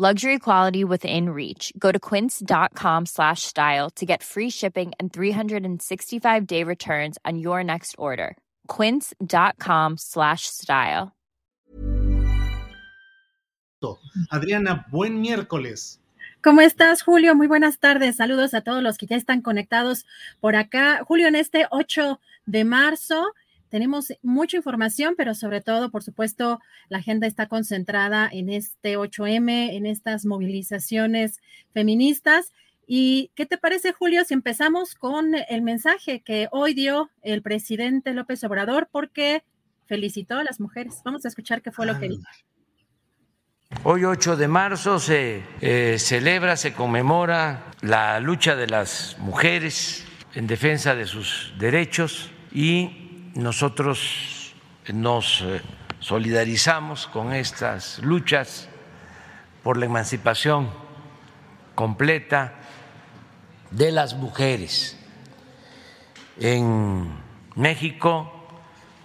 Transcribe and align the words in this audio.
Luxury 0.00 0.38
quality 0.38 0.82
within 0.82 1.28
reach. 1.28 1.74
Go 1.78 1.92
to 1.92 1.98
quince.com 1.98 3.04
slash 3.04 3.42
style 3.42 3.90
to 3.96 4.06
get 4.06 4.22
free 4.22 4.48
shipping 4.48 4.92
and 4.98 5.12
365 5.12 6.46
day 6.46 6.64
returns 6.64 7.18
on 7.26 7.38
your 7.38 7.62
next 7.62 7.94
order. 7.98 8.38
Quince.com 8.66 9.98
slash 9.98 10.46
style. 10.46 11.12
Adriana, 14.32 14.86
buen 14.90 15.20
miércoles. 15.20 15.98
¿Cómo 16.42 16.62
estás, 16.62 17.02
Julio? 17.02 17.34
Muy 17.34 17.46
buenas 17.46 17.78
tardes. 17.78 18.16
Saludos 18.16 18.54
a 18.54 18.62
todos 18.62 18.82
los 18.82 18.96
que 18.96 19.04
ya 19.04 19.16
están 19.16 19.42
conectados 19.42 20.06
por 20.40 20.56
acá. 20.56 21.04
Julio, 21.06 21.28
en 21.28 21.36
este 21.36 21.66
8 21.70 22.18
de 22.46 22.64
marzo 22.64 23.34
tenemos 23.70 24.12
mucha 24.22 24.56
información, 24.56 25.14
pero 25.16 25.34
sobre 25.34 25.60
todo, 25.60 25.90
por 25.90 26.02
supuesto, 26.02 26.60
la 26.88 26.98
agenda 26.98 27.26
está 27.26 27.46
concentrada 27.46 28.28
en 28.30 28.50
este 28.50 28.98
8M, 28.98 29.74
en 29.74 29.86
estas 29.86 30.26
movilizaciones 30.26 31.40
feministas. 31.72 32.52
¿Y 32.86 33.30
qué 33.36 33.46
te 33.46 33.56
parece, 33.56 33.92
Julio, 33.92 34.24
si 34.24 34.34
empezamos 34.34 34.96
con 34.96 35.34
el 35.48 35.62
mensaje 35.62 36.20
que 36.20 36.48
hoy 36.50 36.74
dio 36.74 37.10
el 37.22 37.40
presidente 37.40 38.12
López 38.12 38.42
Obrador 38.42 38.88
porque 38.90 39.44
felicitó 39.86 40.38
a 40.38 40.44
las 40.44 40.58
mujeres? 40.58 41.00
Vamos 41.04 41.24
a 41.24 41.28
escuchar 41.28 41.62
qué 41.62 41.70
fue 41.70 41.86
lo 41.86 41.98
que 42.00 42.08
dijo. 42.08 42.24
Hoy 43.84 44.04
8 44.04 44.36
de 44.36 44.48
marzo 44.48 44.98
se 44.98 45.44
eh, 45.60 45.96
celebra, 46.00 46.56
se 46.56 46.72
conmemora 46.72 47.66
la 47.82 48.18
lucha 48.18 48.56
de 48.56 48.66
las 48.66 49.16
mujeres 49.20 50.04
en 50.34 50.48
defensa 50.48 50.96
de 50.96 51.06
sus 51.06 51.54
derechos 51.56 52.32
y 52.52 53.09
nosotros 53.34 54.54
nos 54.92 55.42
eh, 55.42 55.60
solidarizamos 56.00 57.06
con 57.06 57.32
estas 57.32 57.98
luchas 58.00 58.68
por 59.62 59.76
la 59.76 59.86
emancipación 59.86 60.70
completa 61.74 62.54
de 63.70 63.92
las 63.92 64.14
mujeres. 64.14 64.98
En 66.38 67.10
México 67.54 68.32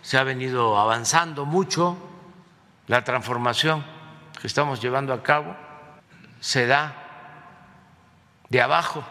se 0.01 0.17
ha 0.17 0.23
venido 0.23 0.79
avanzando 0.79 1.45
mucho 1.45 1.97
la 2.87 3.03
transformación 3.03 3.83
que 4.39 4.47
estamos 4.47 4.81
llevando 4.81 5.13
a 5.13 5.23
cabo 5.23 5.55
se 6.39 6.67
da 6.67 6.93
de 8.49 8.61
abajo 8.61 9.03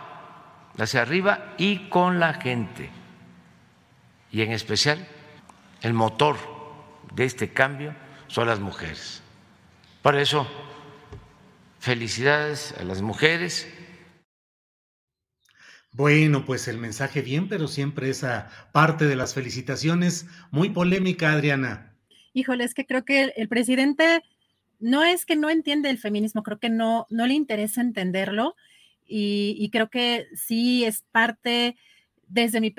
hacia 0.78 1.02
arriba 1.02 1.54
y 1.58 1.88
con 1.88 2.20
la 2.20 2.34
gente. 2.34 2.90
Y 4.30 4.42
en 4.42 4.52
especial 4.52 5.06
el 5.84 5.92
motor 5.92 6.36
de 7.14 7.24
este 7.24 7.52
cambio 7.52 7.94
son 8.26 8.48
las 8.48 8.58
mujeres. 8.58 9.22
Por 10.02 10.16
eso, 10.16 10.46
felicidades 11.78 12.74
a 12.78 12.84
las 12.84 13.02
mujeres. 13.02 13.68
Bueno, 15.92 16.44
pues 16.44 16.66
el 16.66 16.78
mensaje 16.78 17.22
bien, 17.22 17.48
pero 17.48 17.68
siempre 17.68 18.10
esa 18.10 18.50
parte 18.72 19.06
de 19.06 19.14
las 19.14 19.34
felicitaciones 19.34 20.26
muy 20.50 20.70
polémica, 20.70 21.32
Adriana. 21.32 21.94
Híjole, 22.32 22.64
es 22.64 22.74
que 22.74 22.86
creo 22.86 23.04
que 23.04 23.32
el 23.36 23.48
presidente 23.48 24.22
no 24.80 25.04
es 25.04 25.24
que 25.24 25.36
no 25.36 25.50
entiende 25.50 25.90
el 25.90 25.98
feminismo, 25.98 26.42
creo 26.42 26.58
que 26.58 26.70
no, 26.70 27.06
no 27.10 27.26
le 27.26 27.34
interesa 27.34 27.80
entenderlo 27.80 28.56
y, 29.06 29.68
creo 29.70 29.90
que 29.90 30.26
sí 30.34 30.84
es 30.84 31.04
parte, 31.12 31.76
desde 32.28 32.60
mi, 32.60 32.74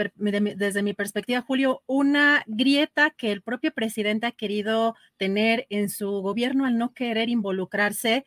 desde 0.55 0.83
mi 0.83 0.93
perspectiva, 0.93 1.41
Julio, 1.41 1.83
una 1.85 2.43
grieta 2.47 3.09
que 3.11 3.31
el 3.31 3.41
propio 3.41 3.71
presidente 3.73 4.27
ha 4.27 4.31
querido 4.31 4.95
tener 5.17 5.67
en 5.69 5.89
su 5.89 6.09
gobierno 6.21 6.65
al 6.65 6.77
no 6.77 6.93
querer 6.93 7.29
involucrarse 7.29 8.25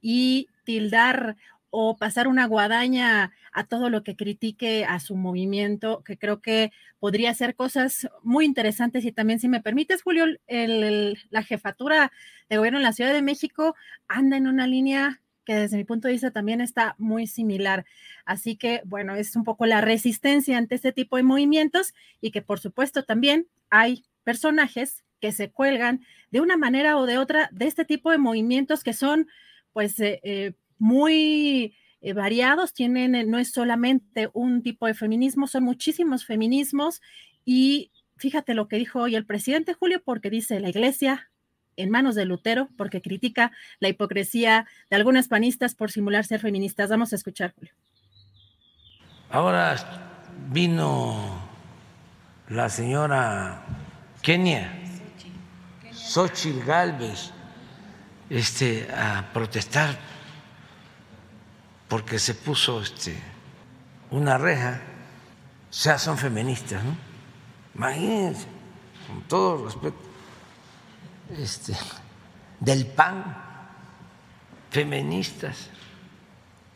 y 0.00 0.48
tildar 0.64 1.36
o 1.74 1.96
pasar 1.96 2.28
una 2.28 2.46
guadaña 2.46 3.32
a 3.50 3.64
todo 3.64 3.88
lo 3.88 4.02
que 4.02 4.14
critique 4.14 4.84
a 4.84 5.00
su 5.00 5.16
movimiento, 5.16 6.02
que 6.04 6.18
creo 6.18 6.42
que 6.42 6.70
podría 6.98 7.30
hacer 7.30 7.54
cosas 7.54 8.08
muy 8.22 8.44
interesantes. 8.44 9.06
Y 9.06 9.12
también, 9.12 9.40
si 9.40 9.48
me 9.48 9.62
permites, 9.62 10.02
Julio, 10.02 10.26
la 10.46 11.42
jefatura 11.42 12.12
de 12.50 12.58
gobierno 12.58 12.78
en 12.78 12.84
la 12.84 12.92
Ciudad 12.92 13.14
de 13.14 13.22
México 13.22 13.74
anda 14.06 14.36
en 14.36 14.48
una 14.48 14.66
línea 14.66 15.21
que 15.44 15.54
desde 15.54 15.76
mi 15.76 15.84
punto 15.84 16.08
de 16.08 16.12
vista 16.12 16.30
también 16.30 16.60
está 16.60 16.94
muy 16.98 17.26
similar. 17.26 17.84
Así 18.24 18.56
que, 18.56 18.82
bueno, 18.84 19.14
es 19.14 19.36
un 19.36 19.44
poco 19.44 19.66
la 19.66 19.80
resistencia 19.80 20.58
ante 20.58 20.74
este 20.74 20.92
tipo 20.92 21.16
de 21.16 21.22
movimientos 21.22 21.94
y 22.20 22.30
que 22.30 22.42
por 22.42 22.60
supuesto 22.60 23.04
también 23.04 23.48
hay 23.70 24.04
personajes 24.24 25.04
que 25.20 25.32
se 25.32 25.50
cuelgan 25.50 26.04
de 26.30 26.40
una 26.40 26.56
manera 26.56 26.96
o 26.96 27.06
de 27.06 27.18
otra 27.18 27.48
de 27.52 27.66
este 27.66 27.84
tipo 27.84 28.10
de 28.10 28.18
movimientos 28.18 28.82
que 28.82 28.92
son, 28.92 29.28
pues, 29.72 29.98
eh, 30.00 30.20
eh, 30.24 30.52
muy 30.78 31.74
eh, 32.00 32.12
variados, 32.12 32.74
tienen, 32.74 33.30
no 33.30 33.38
es 33.38 33.52
solamente 33.52 34.28
un 34.32 34.62
tipo 34.62 34.86
de 34.86 34.94
feminismo, 34.94 35.46
son 35.46 35.64
muchísimos 35.64 36.24
feminismos 36.24 37.00
y 37.44 37.92
fíjate 38.16 38.54
lo 38.54 38.68
que 38.68 38.76
dijo 38.76 39.00
hoy 39.00 39.14
el 39.14 39.26
presidente 39.26 39.74
Julio, 39.74 40.02
porque 40.04 40.30
dice 40.30 40.60
la 40.60 40.68
iglesia 40.68 41.31
en 41.76 41.90
manos 41.90 42.14
de 42.14 42.24
Lutero, 42.24 42.68
porque 42.76 43.02
critica 43.02 43.52
la 43.80 43.88
hipocresía 43.88 44.66
de 44.90 44.96
algunas 44.96 45.28
panistas 45.28 45.74
por 45.74 45.90
simular 45.90 46.24
ser 46.24 46.40
feministas. 46.40 46.90
Vamos 46.90 47.12
a 47.12 47.16
escuchar, 47.16 47.54
Julio. 47.54 47.72
Ahora 49.30 49.76
vino 50.50 51.40
la 52.48 52.68
señora 52.68 53.64
Kenia, 54.20 54.72
Xochitl 55.92 56.64
Galvez, 56.64 57.30
este, 58.28 58.88
a 58.94 59.30
protestar 59.32 59.96
porque 61.88 62.18
se 62.18 62.34
puso 62.34 62.80
este, 62.80 63.14
una 64.10 64.38
reja, 64.38 64.80
o 65.68 65.72
sea, 65.72 65.98
son 65.98 66.16
feministas, 66.16 66.82
¿no? 66.82 66.96
Imagínense, 67.74 68.46
con 69.06 69.22
todo 69.24 69.66
respeto, 69.66 69.98
este, 71.38 71.74
del 72.60 72.86
PAN, 72.86 73.36
feministas, 74.70 75.68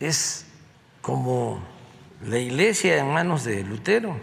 es 0.00 0.46
como 1.00 1.62
la 2.24 2.38
iglesia 2.38 2.98
en 2.98 3.12
manos 3.12 3.44
de 3.44 3.62
Lutero, 3.62 4.18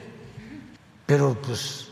pero 1.05 1.39
pues 1.41 1.89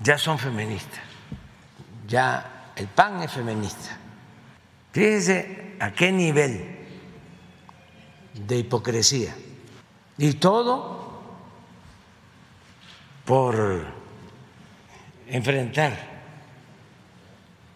ya 0.00 0.18
son 0.18 0.38
feministas, 0.38 1.00
ya 2.06 2.72
el 2.76 2.86
PAN 2.88 3.22
es 3.22 3.32
feminista. 3.32 3.96
Fíjense 4.92 5.76
a 5.78 5.92
qué 5.92 6.10
nivel 6.10 6.78
de 8.34 8.58
hipocresía. 8.58 9.34
Y 10.18 10.34
todo 10.34 11.22
por 13.24 13.99
enfrentar 15.30 15.92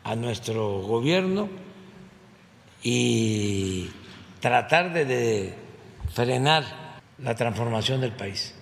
a 0.02 0.14
nuestro 0.16 0.80
gobierno 0.80 1.48
y 2.82 3.88
tratar 4.40 4.92
de, 4.92 5.54
frenar 6.12 6.64
la 7.18 7.34
transformación 7.34 8.00
del 8.02 8.12
país. 8.12 8.54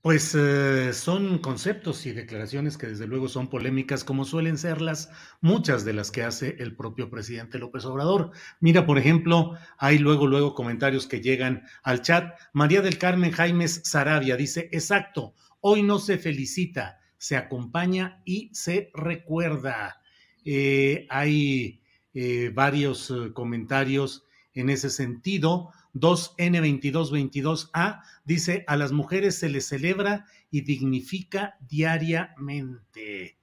Pues 0.00 0.34
eh, 0.34 0.92
son 0.92 1.38
conceptos 1.38 2.04
y 2.06 2.12
declaraciones 2.12 2.76
que 2.76 2.88
desde 2.88 3.06
luego 3.06 3.28
son 3.28 3.48
polémicas, 3.48 4.02
como 4.02 4.24
suelen 4.24 4.58
serlas 4.58 5.10
muchas 5.40 5.84
de 5.84 5.92
las 5.92 6.10
que 6.10 6.24
hace 6.24 6.56
el 6.58 6.74
propio 6.74 7.08
presidente 7.08 7.60
López 7.60 7.84
Obrador. 7.84 8.32
Mira, 8.58 8.84
por 8.84 8.98
ejemplo, 8.98 9.56
hay 9.78 9.98
luego, 9.98 10.26
luego 10.26 10.54
comentarios 10.54 11.06
que 11.06 11.20
llegan 11.20 11.62
al 11.84 12.02
chat. 12.02 12.34
María 12.52 12.82
del 12.82 12.98
Carmen 12.98 13.30
Jaimes 13.30 13.82
Sarabia 13.84 14.36
dice, 14.36 14.68
exacto, 14.72 15.34
hoy 15.60 15.84
no 15.84 16.00
se 16.00 16.18
felicita, 16.18 16.98
se 17.22 17.36
acompaña 17.36 18.20
y 18.24 18.50
se 18.52 18.90
recuerda. 18.94 20.02
Eh, 20.44 21.06
hay 21.08 21.80
eh, 22.14 22.50
varios 22.52 23.14
comentarios 23.32 24.24
en 24.54 24.70
ese 24.70 24.90
sentido. 24.90 25.70
2N2222A 25.94 28.02
dice, 28.24 28.64
a 28.66 28.76
las 28.76 28.90
mujeres 28.90 29.38
se 29.38 29.48
les 29.48 29.68
celebra 29.68 30.26
y 30.50 30.62
dignifica 30.62 31.56
diariamente. 31.60 33.38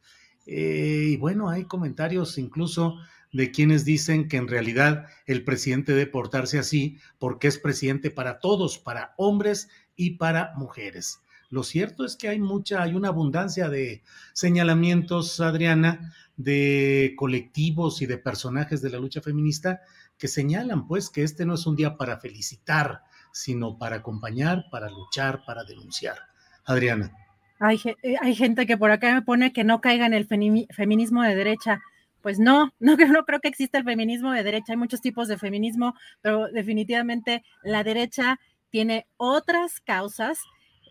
Eh, 0.45 1.11
y 1.11 1.15
bueno, 1.15 1.49
hay 1.49 1.63
comentarios 1.63 2.37
incluso 2.37 2.97
de 3.31 3.49
quienes 3.49 3.85
dicen 3.85 4.27
que 4.27 4.35
en 4.35 4.49
realidad 4.49 5.05
el 5.25 5.45
presidente 5.45 5.93
debe 5.93 6.11
portarse 6.11 6.59
así 6.59 6.97
porque 7.17 7.47
es 7.47 7.57
presidente 7.57 8.11
para 8.11 8.39
todos, 8.39 8.77
para 8.77 9.13
hombres 9.15 9.69
y 9.95 10.17
para 10.17 10.51
mujeres. 10.57 11.21
Lo 11.49 11.63
cierto 11.63 12.05
es 12.05 12.15
que 12.15 12.29
hay 12.29 12.39
mucha, 12.39 12.83
hay 12.83 12.93
una 12.93 13.07
abundancia 13.07 13.69
de 13.69 14.03
señalamientos, 14.33 15.39
Adriana, 15.39 16.13
de 16.37 17.15
colectivos 17.17 18.01
y 18.01 18.05
de 18.05 18.17
personajes 18.17 18.81
de 18.81 18.91
la 18.91 18.99
lucha 18.99 19.21
feminista 19.21 19.81
que 20.17 20.27
señalan 20.27 20.87
pues 20.87 21.09
que 21.09 21.23
este 21.23 21.45
no 21.45 21.55
es 21.55 21.65
un 21.65 21.75
día 21.75 21.97
para 21.97 22.19
felicitar, 22.19 23.01
sino 23.31 23.77
para 23.77 23.97
acompañar, 23.97 24.65
para 24.69 24.89
luchar, 24.89 25.43
para 25.45 25.63
denunciar. 25.63 26.17
Adriana. 26.65 27.11
Hay, 27.59 27.79
eh, 28.03 28.35
gente 28.35 28.65
que 28.65 28.77
por 28.77 28.91
acá 28.91 29.13
me 29.13 29.21
pone 29.21 29.51
que 29.51 29.63
no 29.63 29.81
caiga 29.81 30.05
en 30.05 30.13
el 30.13 30.27
feminismo 30.27 31.23
de 31.23 31.35
derecha. 31.35 31.81
Pues 32.21 32.39
no, 32.39 32.71
no, 32.79 32.95
no 32.95 33.25
creo 33.25 33.39
que 33.39 33.47
exista 33.47 33.77
el 33.77 33.83
feminismo 33.83 34.31
de 34.31 34.43
derecha. 34.43 34.73
Hay 34.73 34.77
muchos 34.77 35.01
tipos 35.01 35.27
de 35.27 35.37
feminismo, 35.37 35.95
pero 36.21 36.47
definitivamente 36.47 37.43
la 37.63 37.83
derecha 37.83 38.39
tiene 38.69 39.07
otras 39.17 39.81
causas, 39.81 40.39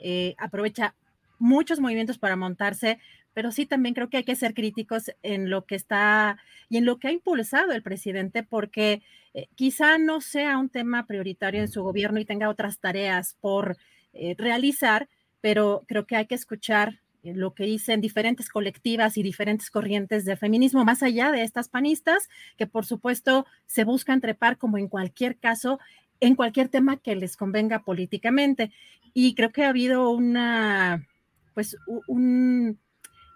eh, 0.01 0.35
aprovecha 0.39 0.95
muchos 1.39 1.81
movimientos 1.81 2.19
para 2.19 2.37
montarse, 2.37 2.99
pero 3.35 3.53
sí 3.53 3.67
también 3.67 3.95
creo 3.95 4.11
que 4.11 4.17
hay 4.19 4.25
que 4.25 4.35
ser 4.35 4.55
críticos 4.55 5.13
en 5.23 5.51
lo 5.51 5.65
que 5.65 5.77
está 5.77 6.39
y 6.69 6.77
en 6.77 6.85
lo 6.85 6.99
que 6.99 7.09
ha 7.09 7.13
impulsado 7.13 7.73
el 7.73 7.83
presidente, 7.83 8.43
porque 8.43 9.03
eh, 9.35 9.49
quizá 9.55 9.99
no 9.99 10.21
sea 10.21 10.59
un 10.59 10.69
tema 10.69 11.07
prioritario 11.07 11.61
en 11.61 11.69
su 11.69 11.83
gobierno 11.83 12.19
y 12.19 12.25
tenga 12.25 12.49
otras 12.49 12.81
tareas 12.81 13.37
por 13.41 13.77
eh, 14.13 14.35
realizar, 14.37 15.09
pero 15.41 15.85
creo 15.87 16.07
que 16.07 16.17
hay 16.17 16.27
que 16.27 16.35
escuchar 16.35 17.01
eh, 17.23 17.35
lo 17.35 17.55
que 17.55 17.65
dicen 17.65 18.01
diferentes 18.01 18.49
colectivas 18.49 19.17
y 19.17 19.23
diferentes 19.23 19.71
corrientes 19.71 20.25
de 20.25 20.37
feminismo, 20.37 20.85
más 20.85 21.03
allá 21.03 21.31
de 21.31 21.43
estas 21.43 21.69
panistas, 21.69 22.29
que 22.57 22.67
por 22.67 22.87
supuesto 22.87 23.47
se 23.67 23.85
buscan 23.85 24.21
trepar 24.21 24.57
como 24.59 24.79
en 24.79 24.89
cualquier 24.89 25.37
caso 25.37 25.79
en 26.21 26.35
cualquier 26.35 26.69
tema 26.69 26.97
que 26.97 27.17
les 27.17 27.37
convenga 27.37 27.81
políticamente. 27.81 28.73
Y 29.15 29.35
creo 29.35 29.51
que 29.51 29.65
ha 29.65 29.71
habido 29.71 30.11
una, 30.11 31.07
pues, 31.55 31.77
un, 32.07 32.79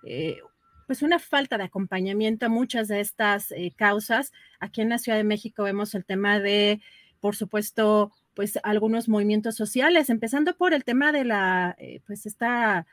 eh, 0.04 0.38
pues 0.86 1.02
una 1.02 1.18
falta 1.18 1.58
de 1.58 1.64
acompañamiento 1.64 2.46
a 2.46 2.50
muchas 2.50 2.88
de 2.88 3.00
estas 3.00 3.50
eh, 3.52 3.72
causas. 3.76 4.32
Aquí 4.60 4.80
en 4.80 4.90
la 4.90 4.98
Ciudad 4.98 5.18
de 5.18 5.24
México 5.24 5.62
vemos 5.62 5.94
el 5.94 6.04
tema 6.04 6.38
de, 6.38 6.80
por 7.20 7.36
supuesto, 7.36 8.12
pues 8.34 8.58
algunos 8.62 9.08
movimientos 9.08 9.56
sociales, 9.56 10.10
empezando 10.10 10.54
por 10.54 10.74
el 10.74 10.84
tema 10.84 11.12
de 11.12 11.24
la, 11.24 11.76
eh, 11.78 12.00
pues 12.06 12.26
esta, 12.26 12.86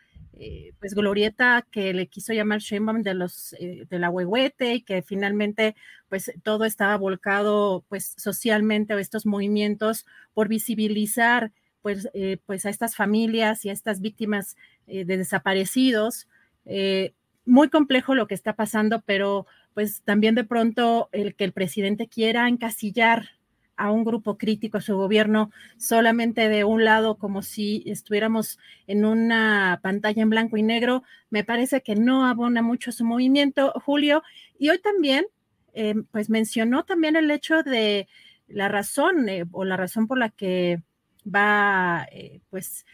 pues 0.80 0.94
glorieta 0.96 1.66
que 1.70 1.94
le 1.94 2.08
quiso 2.08 2.34
llamar 2.34 2.60
Sheinbaum 2.60 3.02
de 3.02 3.14
los, 3.14 3.56
de 3.60 4.00
la 4.00 4.10
huehuete 4.10 4.76
y 4.76 4.82
que 4.82 5.02
finalmente, 5.02 5.76
pues 6.08 6.32
todo 6.44 6.66
estaba 6.66 6.96
volcado, 6.98 7.84
pues 7.90 8.14
socialmente 8.18 8.94
a 8.94 9.00
estos 9.00 9.26
movimientos 9.26 10.06
por 10.34 10.48
visibilizar, 10.48 11.52
pues, 11.82 12.10
pues 12.46 12.66
a 12.66 12.70
estas 12.70 12.96
familias 12.96 13.66
y 13.66 13.70
a 13.70 13.74
estas 13.74 14.02
víctimas 14.02 14.56
de 14.88 15.06
desaparecidos, 15.06 16.28
eh, 16.66 17.14
muy 17.46 17.70
complejo 17.70 18.14
lo 18.14 18.28
que 18.28 18.36
está 18.36 18.54
pasando, 18.54 19.02
pero 19.02 19.48
pues 19.74 20.04
también 20.04 20.36
de 20.36 20.44
pronto 20.44 21.10
el 21.12 21.36
que 21.36 21.46
el 21.46 21.52
presidente 21.52 22.08
quiera 22.08 22.48
encasillar 22.48 23.39
a 23.80 23.92
un 23.92 24.04
grupo 24.04 24.38
crítico 24.38 24.78
a 24.78 24.82
su 24.82 24.96
gobierno 24.96 25.52
solamente 25.78 26.50
de 26.50 26.64
un 26.64 26.86
lado, 26.86 27.18
como 27.18 27.42
si 27.42 27.84
estuviéramos 27.88 28.60
en 28.86 29.06
una 29.06 29.80
pantalla 29.82 30.22
en 30.22 30.30
blanco 30.30 30.58
y 30.58 30.64
negro, 30.64 31.04
me 31.30 31.44
parece 31.44 31.82
que 31.82 31.96
no 31.96 32.26
abona 32.26 32.62
mucho 32.62 32.92
su 32.92 33.06
movimiento, 33.06 33.74
Julio. 33.86 34.22
Y 34.58 34.70
hoy 34.70 34.80
también, 34.80 35.26
eh, 35.74 35.96
pues 36.12 36.30
mencionó 36.30 36.84
también 36.84 37.16
el 37.16 37.32
hecho 37.32 37.64
de 37.64 38.08
la 38.48 38.68
razón 38.68 39.28
eh, 39.30 39.46
o 39.52 39.66
la 39.66 39.78
razón 39.78 40.08
por 40.08 40.18
la 40.18 40.30
que 40.30 40.82
va, 41.26 42.08
pues, 42.50 42.86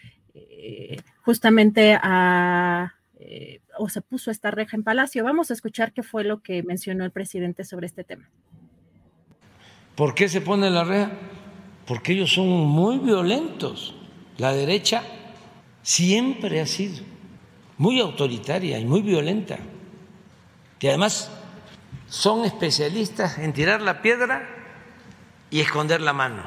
justamente 1.23 1.97
a 2.01 2.95
eh, 3.17 3.61
o 3.77 3.89
se 3.89 4.01
puso 4.01 4.29
esta 4.29 4.51
reja 4.51 4.75
en 4.77 4.83
Palacio. 4.83 5.23
Vamos 5.23 5.49
a 5.49 5.53
escuchar 5.53 5.93
qué 5.93 6.03
fue 6.03 6.23
lo 6.23 6.41
que 6.41 6.63
mencionó 6.63 7.05
el 7.05 7.11
presidente 7.11 7.63
sobre 7.63 7.87
este 7.87 8.03
tema. 8.03 8.29
¿Por 9.95 10.13
qué 10.13 10.27
se 10.27 10.41
pone 10.41 10.69
la 10.69 10.83
reja? 10.83 11.11
Porque 11.87 12.13
ellos 12.13 12.33
son 12.33 12.47
muy 12.47 12.99
violentos. 12.99 13.95
La 14.37 14.51
derecha 14.51 15.03
siempre 15.81 16.59
ha 16.59 16.67
sido 16.67 17.03
muy 17.77 17.99
autoritaria 17.99 18.77
y 18.79 18.85
muy 18.85 19.01
violenta. 19.01 19.57
Que 20.79 20.89
además 20.89 21.31
son 22.07 22.43
especialistas 22.43 23.37
en 23.37 23.53
tirar 23.53 23.81
la 23.81 24.01
piedra 24.01 24.49
y 25.49 25.61
esconder 25.61 26.01
la 26.01 26.13
mano. 26.13 26.43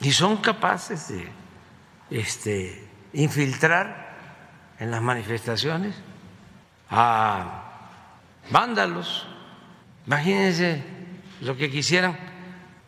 Y 0.00 0.12
son 0.12 0.38
capaces 0.38 1.08
de 1.08 1.28
este, 2.10 2.88
infiltrar 3.12 4.16
en 4.78 4.90
las 4.90 5.02
manifestaciones 5.02 5.94
a 6.90 7.64
vándalos. 8.50 9.26
Imagínense 10.06 10.82
lo 11.40 11.56
que 11.56 11.70
quisieran 11.70 12.31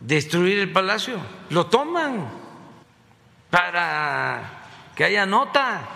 destruir 0.05 0.59
el 0.59 0.71
palacio. 0.71 1.19
Lo 1.51 1.67
toman 1.67 2.29
para 3.51 4.43
que 4.95 5.05
haya 5.05 5.27
nota 5.27 5.89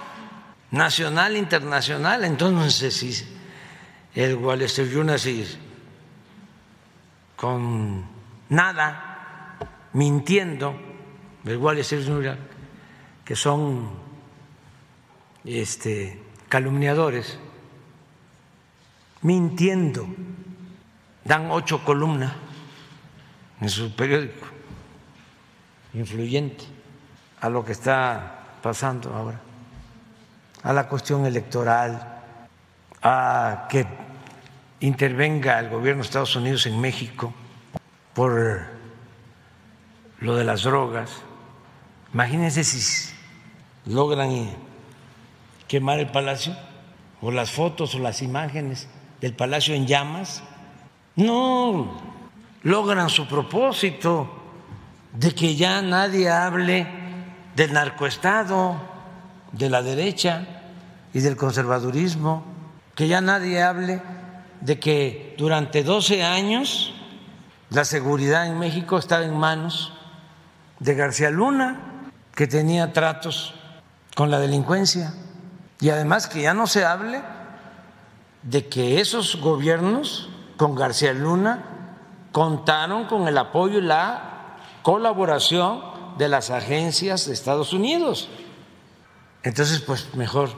nacional, 0.70 1.36
internacional. 1.36 2.24
Entonces, 2.24 2.96
si 2.96 3.14
el 4.14 4.36
Wall 4.36 4.62
Street 4.62 4.90
Journal 4.90 5.20
con 7.36 8.04
nada, 8.48 9.56
mintiendo, 9.92 10.74
el 11.44 11.56
Wall 11.56 11.78
Street 11.78 12.04
Journal, 12.06 12.38
que 13.24 13.36
son 13.36 13.90
este, 15.44 16.20
calumniadores, 16.48 17.38
mintiendo, 19.22 20.08
dan 21.24 21.50
ocho 21.50 21.84
columnas 21.84 22.47
en 23.60 23.68
su 23.68 23.94
periódico, 23.94 24.46
influyente 25.94 26.64
a 27.40 27.48
lo 27.48 27.64
que 27.64 27.72
está 27.72 28.38
pasando 28.62 29.14
ahora, 29.14 29.40
a 30.62 30.72
la 30.72 30.88
cuestión 30.88 31.26
electoral, 31.26 32.22
a 33.02 33.66
que 33.68 33.86
intervenga 34.80 35.58
el 35.58 35.68
gobierno 35.68 36.02
de 36.02 36.06
Estados 36.06 36.36
Unidos 36.36 36.66
en 36.66 36.80
México 36.80 37.32
por 38.14 38.62
lo 40.20 40.36
de 40.36 40.44
las 40.44 40.62
drogas. 40.62 41.10
Imagínense 42.12 42.64
si 42.64 43.14
logran 43.86 44.50
quemar 45.66 45.98
el 45.98 46.10
palacio 46.10 46.56
o 47.20 47.30
las 47.30 47.50
fotos 47.50 47.94
o 47.94 47.98
las 47.98 48.22
imágenes 48.22 48.88
del 49.20 49.34
palacio 49.34 49.74
en 49.74 49.86
llamas. 49.86 50.42
No 51.16 52.07
logran 52.68 53.08
su 53.08 53.26
propósito 53.26 54.28
de 55.14 55.34
que 55.34 55.56
ya 55.56 55.80
nadie 55.80 56.30
hable 56.30 56.86
del 57.56 57.72
narcoestado, 57.72 58.76
de 59.52 59.70
la 59.70 59.82
derecha 59.82 60.46
y 61.14 61.20
del 61.20 61.36
conservadurismo, 61.36 62.44
que 62.94 63.08
ya 63.08 63.22
nadie 63.22 63.62
hable 63.62 64.02
de 64.60 64.78
que 64.78 65.34
durante 65.38 65.82
12 65.82 66.22
años 66.22 66.92
la 67.70 67.86
seguridad 67.86 68.46
en 68.46 68.58
México 68.58 68.98
estaba 68.98 69.24
en 69.24 69.36
manos 69.36 69.94
de 70.78 70.94
García 70.94 71.30
Luna, 71.30 71.80
que 72.34 72.46
tenía 72.46 72.92
tratos 72.92 73.54
con 74.14 74.30
la 74.30 74.38
delincuencia. 74.38 75.14
Y 75.80 75.88
además 75.88 76.26
que 76.26 76.42
ya 76.42 76.52
no 76.52 76.66
se 76.66 76.84
hable 76.84 77.22
de 78.42 78.68
que 78.68 79.00
esos 79.00 79.40
gobiernos 79.40 80.28
con 80.58 80.74
García 80.74 81.14
Luna 81.14 81.64
contaron 82.38 83.06
con 83.06 83.26
el 83.26 83.36
apoyo 83.36 83.80
y 83.80 83.82
la 83.82 84.58
colaboración 84.82 85.80
de 86.18 86.28
las 86.28 86.50
agencias 86.50 87.26
de 87.26 87.32
Estados 87.32 87.72
Unidos. 87.72 88.28
Entonces, 89.42 89.80
pues 89.80 90.14
mejor 90.14 90.50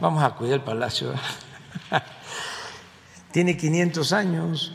vamos 0.00 0.22
a 0.22 0.34
cuidar 0.36 0.60
el 0.60 0.64
palacio. 0.64 1.12
Tiene 3.30 3.58
500 3.58 4.12
años. 4.14 4.72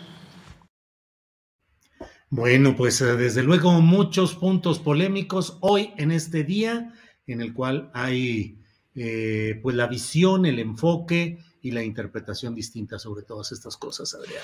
Bueno, 2.30 2.76
pues 2.76 3.02
eh, 3.02 3.16
desde 3.16 3.42
luego 3.42 3.72
muchos 3.82 4.36
puntos 4.36 4.78
polémicos 4.78 5.58
hoy 5.62 5.92
en 5.98 6.12
este 6.12 6.44
día 6.44 6.94
en 7.26 7.42
el 7.42 7.52
cual 7.52 7.90
hay 7.96 8.62
eh, 8.94 9.60
pues 9.64 9.76
la 9.76 9.88
visión, 9.88 10.46
el 10.46 10.60
enfoque 10.60 11.40
y 11.64 11.72
la 11.72 11.84
interpretación 11.84 12.54
distinta 12.54 13.00
sobre 13.00 13.24
todas 13.24 13.52
estas 13.52 13.76
cosas, 13.76 14.14
Adrián. 14.14 14.44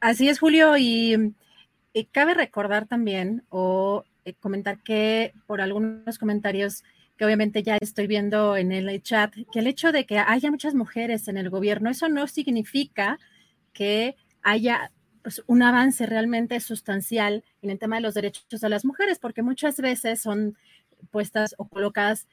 Así 0.00 0.28
es, 0.28 0.38
Julio, 0.38 0.76
y, 0.76 1.34
y 1.92 2.04
cabe 2.06 2.34
recordar 2.34 2.86
también 2.86 3.44
o 3.48 4.04
eh, 4.24 4.34
comentar 4.34 4.82
que 4.82 5.32
por 5.46 5.60
algunos 5.60 6.18
comentarios 6.18 6.84
que 7.16 7.24
obviamente 7.24 7.64
ya 7.64 7.76
estoy 7.80 8.06
viendo 8.06 8.56
en 8.56 8.70
el 8.70 9.02
chat, 9.02 9.34
que 9.52 9.58
el 9.58 9.66
hecho 9.66 9.90
de 9.90 10.06
que 10.06 10.18
haya 10.18 10.50
muchas 10.50 10.74
mujeres 10.74 11.26
en 11.26 11.36
el 11.36 11.50
gobierno, 11.50 11.90
eso 11.90 12.08
no 12.08 12.28
significa 12.28 13.18
que 13.72 14.14
haya 14.42 14.92
pues, 15.22 15.42
un 15.46 15.62
avance 15.62 16.06
realmente 16.06 16.60
sustancial 16.60 17.42
en 17.60 17.70
el 17.70 17.78
tema 17.78 17.96
de 17.96 18.02
los 18.02 18.14
derechos 18.14 18.60
de 18.60 18.68
las 18.68 18.84
mujeres, 18.84 19.18
porque 19.18 19.42
muchas 19.42 19.80
veces 19.80 20.22
son 20.22 20.56
puestas 21.10 21.56
o 21.58 21.68
colocadas 21.68 22.28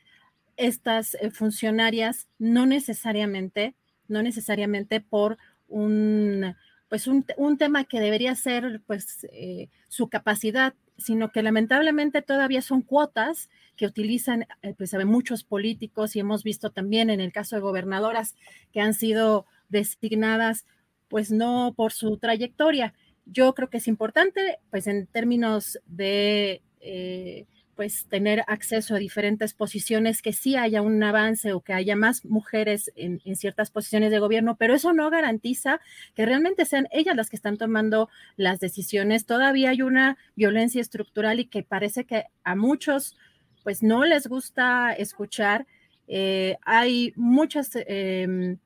estas 0.55 1.15
eh, 1.15 1.31
funcionarias 1.31 2.27
no 2.37 2.67
necesariamente, 2.67 3.73
no 4.07 4.21
necesariamente 4.21 5.01
por 5.01 5.37
un, 5.67 6.55
pues 6.95 7.07
un, 7.07 7.25
un 7.35 7.57
tema 7.57 7.83
que 7.83 7.99
debería 7.99 8.33
ser 8.35 8.79
pues 8.87 9.27
eh, 9.33 9.67
su 9.89 10.07
capacidad 10.07 10.73
sino 10.97 11.29
que 11.29 11.43
lamentablemente 11.43 12.21
todavía 12.21 12.61
son 12.61 12.83
cuotas 12.83 13.49
que 13.75 13.85
utilizan 13.85 14.47
eh, 14.61 14.73
pues, 14.77 14.93
muchos 15.05 15.43
políticos 15.43 16.15
y 16.15 16.21
hemos 16.21 16.45
visto 16.45 16.69
también 16.69 17.09
en 17.09 17.19
el 17.19 17.33
caso 17.33 17.57
de 17.57 17.61
gobernadoras 17.61 18.33
que 18.71 18.79
han 18.79 18.93
sido 18.93 19.45
designadas 19.67 20.65
pues 21.09 21.31
no 21.31 21.73
por 21.75 21.91
su 21.91 22.15
trayectoria. 22.15 22.93
Yo 23.25 23.53
creo 23.55 23.69
que 23.69 23.79
es 23.79 23.89
importante 23.89 24.59
pues 24.71 24.87
en 24.87 25.05
términos 25.05 25.79
de 25.87 26.61
eh, 26.79 27.45
pues 27.75 28.05
tener 28.05 28.43
acceso 28.47 28.95
a 28.95 28.99
diferentes 28.99 29.53
posiciones, 29.53 30.21
que 30.21 30.33
sí 30.33 30.55
haya 30.55 30.81
un 30.81 31.01
avance 31.03 31.53
o 31.53 31.61
que 31.61 31.73
haya 31.73 31.95
más 31.95 32.23
mujeres 32.25 32.91
en, 32.95 33.19
ciertas 33.35 33.69
posiciones 33.69 34.11
de 34.11 34.19
gobierno, 34.19 34.55
pero 34.55 34.73
eso 34.73 34.93
no 34.93 35.09
garantiza 35.09 35.81
que 36.15 36.25
realmente 36.25 36.65
sean 36.65 36.87
ellas 36.91 37.15
las 37.15 37.29
que 37.29 37.35
están 37.35 37.57
tomando 37.57 38.09
las 38.37 38.59
decisiones. 38.59 39.25
Todavía 39.25 39.71
hay 39.71 39.81
una 39.81 40.17
violencia 40.35 40.81
estructural 40.81 41.39
y 41.39 41.45
que 41.45 41.63
parece 41.63 42.05
que 42.05 42.25
a 42.43 42.55
muchos 42.55 43.17
pues 43.63 43.83
no 43.83 44.05
les 44.05 44.27
gusta 44.27 44.93
escuchar. 44.93 45.65
Eh, 46.07 46.57
hay 46.63 47.13
muchas 47.15 47.71
em, 47.73 48.57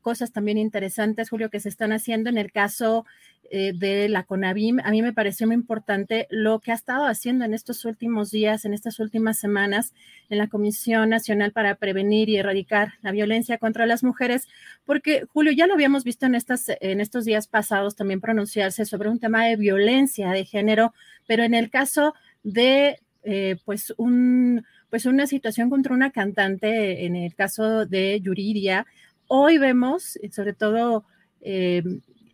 cosas 0.00 0.32
también 0.32 0.58
interesantes, 0.58 1.30
Julio, 1.30 1.50
que 1.50 1.60
se 1.60 1.68
están 1.68 1.92
haciendo 1.92 2.30
en 2.30 2.38
el 2.38 2.52
caso 2.52 3.04
eh, 3.50 3.72
de 3.74 4.08
la 4.08 4.24
CONAVIM. 4.24 4.80
A 4.84 4.90
mí 4.90 5.00
me 5.00 5.14
pareció 5.14 5.46
muy 5.46 5.54
importante 5.56 6.26
lo 6.28 6.60
que 6.60 6.70
ha 6.70 6.74
estado 6.74 7.06
haciendo 7.06 7.46
en 7.46 7.54
estos 7.54 7.86
últimos 7.86 8.30
días, 8.30 8.66
en 8.66 8.74
estas 8.74 8.98
últimas 9.00 9.38
semanas, 9.38 9.94
en 10.28 10.36
la 10.36 10.48
Comisión 10.48 11.08
Nacional 11.08 11.52
para 11.52 11.76
Prevenir 11.76 12.28
y 12.28 12.36
Erradicar 12.36 12.94
la 13.00 13.10
Violencia 13.10 13.56
contra 13.56 13.86
las 13.86 14.04
Mujeres, 14.04 14.48
porque, 14.84 15.24
Julio, 15.32 15.52
ya 15.52 15.66
lo 15.66 15.74
habíamos 15.74 16.04
visto 16.04 16.26
en, 16.26 16.34
estas, 16.34 16.66
en 16.80 17.00
estos 17.00 17.24
días 17.24 17.46
pasados 17.46 17.96
también 17.96 18.20
pronunciarse 18.20 18.84
sobre 18.84 19.08
un 19.08 19.18
tema 19.18 19.46
de 19.46 19.56
violencia 19.56 20.30
de 20.30 20.44
género, 20.44 20.92
pero 21.26 21.42
en 21.42 21.54
el 21.54 21.70
caso 21.70 22.14
de, 22.42 23.00
eh, 23.24 23.56
pues, 23.64 23.94
un 23.96 24.62
pues 24.90 25.06
una 25.06 25.26
situación 25.26 25.70
contra 25.70 25.94
una 25.94 26.10
cantante, 26.10 27.04
en 27.04 27.16
el 27.16 27.34
caso 27.34 27.86
de 27.86 28.20
Yuridia, 28.20 28.86
hoy 29.26 29.58
vemos, 29.58 30.16
eh, 30.16 30.30
sobre 30.30 30.52
todo 30.54 31.04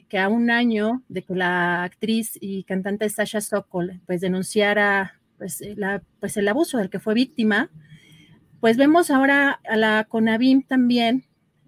que 0.08 0.18
a 0.18 0.28
un 0.28 0.50
año 0.50 1.02
de 1.08 1.22
que 1.22 1.34
la 1.34 1.82
actriz 1.82 2.38
y 2.40 2.64
cantante 2.64 3.08
Sasha 3.08 3.40
Sokol 3.40 4.00
pues 4.06 4.20
denunciara 4.20 5.20
pues, 5.38 5.60
eh, 5.60 5.74
la, 5.76 6.02
pues 6.20 6.36
el 6.36 6.48
abuso 6.48 6.78
del 6.78 6.90
que 6.90 7.00
fue 7.00 7.14
víctima, 7.14 7.70
pues 8.60 8.76
vemos 8.76 9.10
ahora 9.10 9.60
a 9.68 9.76
la 9.76 10.04
CONAVIM 10.04 10.62
también 10.62 11.24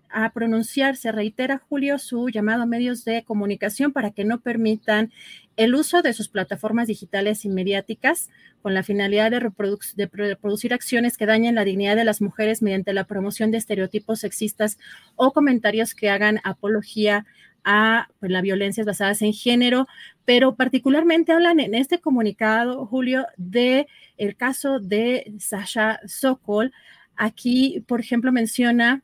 a 0.09 0.33
pronunciarse, 0.33 1.13
reitera 1.13 1.59
Julio 1.59 1.99
su 1.99 2.29
llamado 2.29 2.63
a 2.63 2.67
medios 2.67 3.05
de 3.05 3.25
comunicación 3.25 3.93
para 3.93 4.13
que 4.13 4.25
no 4.25 4.41
permitan 4.41 5.13
el 5.57 5.75
uso 5.75 6.03
de 6.03 6.13
sus 6.13 6.29
plataformas 6.29 6.87
digitales 6.87 7.45
y 7.45 7.49
mediáticas 7.49 8.31
con 8.63 8.75
la 8.75 8.83
finalidad 8.83 9.31
de, 9.31 9.51
de 9.97 10.37
producir 10.37 10.73
acciones 10.73 11.17
que 11.17 11.27
dañen 11.27 11.55
la 11.55 11.65
dignidad 11.65 11.97
de 11.97 12.05
las 12.05 12.21
mujeres 12.21 12.63
mediante 12.63 12.93
la 12.93 13.05
promoción 13.05 13.51
de 13.51 13.59
estereotipos 13.59 14.21
sexistas 14.21 14.79
o 15.17 15.33
comentarios 15.33 15.95
que 15.95 16.11
hagan 16.11 16.41
apología 16.45 17.27
a 17.67 18.09
pues, 18.21 18.31
las 18.31 18.43
violencias 18.43 18.87
basadas 18.87 19.21
en 19.21 19.33
género, 19.33 19.89
pero 20.25 20.55
particularmente 20.55 21.33
hablan 21.33 21.59
en 21.61 21.75
este 21.75 21.99
comunicado, 21.99 22.87
Julio, 22.87 23.27
de 23.37 23.89
el 24.17 24.37
caso 24.37 24.79
de 24.79 25.35
Sasha 25.41 26.01
Sokol. 26.07 26.73
Aquí, 27.17 27.85
por 27.89 28.01
ejemplo, 28.01 28.31
menciona 28.31 29.03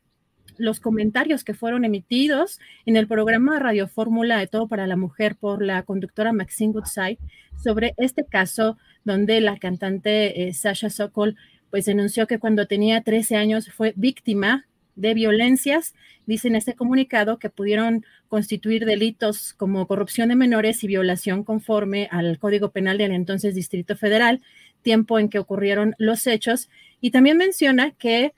los 0.57 0.79
comentarios 0.79 1.43
que 1.43 1.53
fueron 1.53 1.83
emitidos 1.83 2.59
en 2.85 2.95
el 2.95 3.07
programa 3.07 3.59
Radio 3.59 3.87
Fórmula 3.87 4.37
de 4.37 4.47
Todo 4.47 4.67
para 4.67 4.87
la 4.87 4.95
Mujer 4.95 5.35
por 5.35 5.61
la 5.61 5.83
conductora 5.83 6.31
Maxine 6.31 6.73
Goodside 6.73 7.17
sobre 7.61 7.93
este 7.97 8.23
caso 8.23 8.77
donde 9.03 9.41
la 9.41 9.57
cantante 9.57 10.47
eh, 10.47 10.53
Sasha 10.53 10.89
Sokol 10.89 11.35
pues 11.69 11.85
denunció 11.85 12.27
que 12.27 12.39
cuando 12.39 12.67
tenía 12.67 13.01
13 13.01 13.35
años 13.35 13.71
fue 13.71 13.93
víctima 13.95 14.67
de 14.95 15.13
violencias, 15.13 15.93
dice 16.25 16.47
en 16.47 16.55
este 16.55 16.73
comunicado 16.73 17.39
que 17.39 17.49
pudieron 17.49 18.05
constituir 18.27 18.85
delitos 18.85 19.53
como 19.53 19.87
corrupción 19.87 20.29
de 20.29 20.35
menores 20.35 20.83
y 20.83 20.87
violación 20.87 21.43
conforme 21.43 22.07
al 22.11 22.39
Código 22.39 22.71
Penal 22.71 22.97
del 22.97 23.11
entonces 23.11 23.55
Distrito 23.55 23.95
Federal, 23.95 24.41
tiempo 24.81 25.19
en 25.19 25.29
que 25.29 25.39
ocurrieron 25.39 25.95
los 25.97 26.27
hechos, 26.27 26.69
y 27.01 27.11
también 27.11 27.37
menciona 27.37 27.91
que 27.91 28.33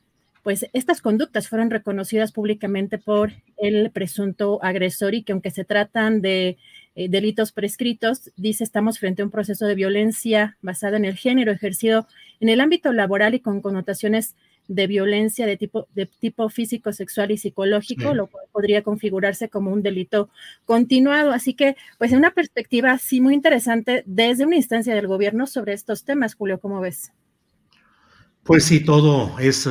pues 0.46 0.68
estas 0.74 1.02
conductas 1.02 1.48
fueron 1.50 1.72
reconocidas 1.72 2.32
públicamente 2.32 3.00
por 3.00 3.32
el 3.58 3.90
presunto 3.90 4.64
agresor 4.64 5.16
y 5.16 5.24
que 5.24 5.32
aunque 5.32 5.50
se 5.50 5.66
tratan 5.66 6.22
de 6.22 6.58
eh, 6.94 7.10
delitos 7.10 7.52
prescritos, 7.52 8.32
dice 8.38 8.64
estamos 8.64 9.00
frente 9.00 9.24
a 9.24 9.26
un 9.26 9.32
proceso 9.32 9.66
de 9.66 9.74
violencia 9.74 10.56
basado 10.62 10.98
en 10.98 11.06
el 11.06 11.16
género 11.16 11.52
ejercido 11.52 12.08
en 12.40 12.50
el 12.50 12.62
ámbito 12.62 12.94
laboral 12.94 13.34
y 13.34 13.40
con 13.40 13.60
connotaciones 13.60 14.36
de 14.68 14.88
violencia 14.88 15.46
de 15.46 15.58
tipo, 15.58 15.88
de 15.94 16.06
tipo 16.06 16.50
físico, 16.50 16.94
sexual 16.94 17.32
y 17.32 17.38
psicológico, 17.38 18.14
lo 18.14 18.28
cual 18.28 18.46
podría 18.52 18.84
configurarse 18.84 19.50
como 19.50 19.72
un 19.72 19.82
delito 19.82 20.30
continuado. 20.66 21.32
Así 21.32 21.54
que, 21.54 21.76
pues, 21.98 22.12
en 22.12 22.20
una 22.20 22.32
perspectiva 22.32 22.98
sí 22.98 23.22
muy 23.22 23.34
interesante 23.34 24.04
desde 24.06 24.46
una 24.46 24.56
instancia 24.56 24.96
del 24.96 25.08
gobierno 25.08 25.48
sobre 25.48 25.74
estos 25.74 26.04
temas, 26.04 26.36
Julio, 26.36 26.60
¿cómo 26.60 26.82
ves? 26.82 27.12
Pues 28.44 28.64
sí, 28.66 28.84
todo 28.84 29.38
es... 29.40 29.68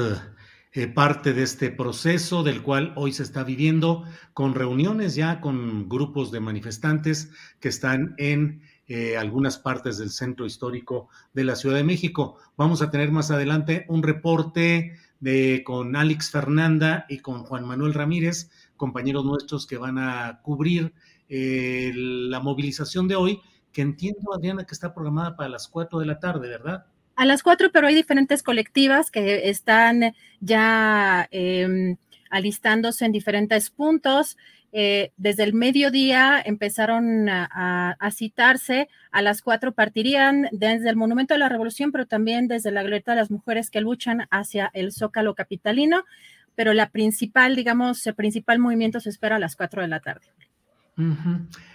Eh, 0.77 0.89
parte 0.89 1.33
de 1.33 1.45
este 1.45 1.71
proceso 1.71 2.43
del 2.43 2.61
cual 2.61 2.93
hoy 2.97 3.13
se 3.13 3.23
está 3.23 3.45
viviendo 3.45 4.03
con 4.33 4.57
reuniones 4.57 5.15
ya 5.15 5.41
con 5.41 5.89
grupos 5.89 6.33
de 6.33 6.41
manifestantes 6.41 7.31
que 7.61 7.69
están 7.69 8.17
en 8.19 8.61
eh, 8.87 9.17
algunas 9.17 9.59
partes 9.59 9.99
del 9.99 10.11
centro 10.11 10.45
histórico 10.45 11.09
de 11.33 11.45
la 11.45 11.57
Ciudad 11.57 11.77
de 11.77 11.85
México. 11.85 12.37
Vamos 12.57 12.83
a 12.83 12.91
tener 12.91 13.11
más 13.11 13.31
adelante 13.31 13.87
un 13.89 14.03
reporte 14.03 14.97
de, 15.21 15.63
con 15.65 15.97
Alex 15.97 16.31
Fernanda 16.31 17.07
y 17.09 17.21
con 17.21 17.45
Juan 17.45 17.67
Manuel 17.67 17.95
Ramírez, 17.95 18.51
compañeros 18.77 19.25
nuestros 19.25 19.67
que 19.67 19.79
van 19.79 19.99
a 19.99 20.41
cubrir 20.43 20.93
eh, 21.29 21.93
la 21.95 22.41
movilización 22.41 23.09
de 23.09 23.17
hoy, 23.17 23.41
que 23.73 23.83
entiendo, 23.83 24.35
Adriana, 24.35 24.65
que 24.65 24.75
está 24.75 24.93
programada 24.93 25.35
para 25.35 25.49
las 25.49 25.67
4 25.69 25.99
de 25.99 26.07
la 26.07 26.21
tarde, 26.21 26.49
¿verdad? 26.49 26.87
A 27.17 27.25
las 27.25 27.43
4, 27.43 27.71
pero 27.73 27.87
hay 27.87 27.95
diferentes 27.95 28.43
colectivas 28.43 29.11
que 29.11 29.49
están 29.49 30.15
ya 30.41 31.27
em, 31.31 31.97
alistándose 32.29 33.05
en 33.05 33.13
diferentes 33.13 33.71
puntos. 33.71 34.37
Eh, 34.77 35.13
desde 35.17 35.45
el 35.45 35.55
mediodía 35.55 36.43
empezaron 36.45 37.29
a, 37.29 38.11
citarse, 38.11 38.89
a 39.13 39.23
las 39.23 39.41
cuatro 39.41 39.71
partirían 39.71 40.49
desde 40.51 40.91
el 40.91 40.97
Monumento 40.97 41.33
de 41.33 41.39
la 41.39 41.49
Revolución, 41.49 41.93
pero 41.93 42.07
también 42.07 42.49
desde 42.49 42.73
la 42.73 42.83
Glorieta 42.83 43.13
de 43.13 43.19
las 43.19 43.31
Mujeres 43.31 43.71
que 43.71 43.81
luchan 43.81 44.27
hacia 44.33 44.73
el 44.75 44.91
Zócalo 44.91 45.37
Capitalino, 45.37 46.03
pero 46.57 46.75
la 46.75 46.91
principal, 46.91 47.55
digamos, 47.55 48.05
el 48.09 48.17
principal 48.17 48.59
movimiento 48.59 48.99
se 48.99 49.11
espera 49.11 49.37
a 49.37 49.39
las 49.39 49.55
cuatro 49.55 49.81
de 49.81 49.87
la 49.87 50.01
tarde. 50.01 50.27